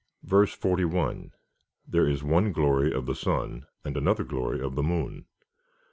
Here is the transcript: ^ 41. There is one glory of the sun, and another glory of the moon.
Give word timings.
^ 0.27 0.47
41. 0.57 1.31
There 1.87 2.07
is 2.07 2.23
one 2.23 2.51
glory 2.51 2.91
of 2.91 3.05
the 3.05 3.13
sun, 3.13 3.67
and 3.85 3.95
another 3.95 4.23
glory 4.23 4.59
of 4.59 4.73
the 4.73 4.81
moon. 4.81 5.25